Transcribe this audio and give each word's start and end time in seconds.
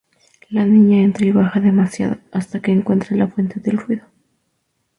La 0.49 0.65
niña 0.65 0.97
entra 1.03 1.27
y 1.27 1.31
baja 1.31 1.59
demasiado, 1.59 2.17
hasta 2.31 2.59
que 2.59 2.71
encuentra 2.71 3.15
la 3.15 3.27
fuente 3.27 3.59
del 3.59 3.77
ruido. 3.77 4.03